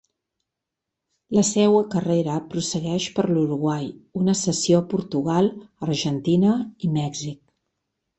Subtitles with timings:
[1.37, 3.85] La seua carrera prossegueix per l'Uruguai,
[4.21, 5.51] una cessió a Portugal,
[5.89, 6.55] Argentina
[6.89, 7.39] i Mèxic.